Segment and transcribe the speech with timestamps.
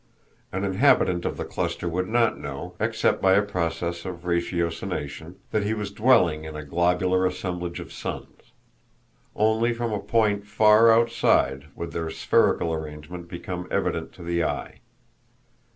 [0.51, 5.61] An inhabitant of the cluster would not know, except by a process of ratiocination, that
[5.61, 8.51] he was dwelling in a globular assemblage of suns;
[9.35, 14.79] only from a point far outside would their spherical arrangement become evident to the eye.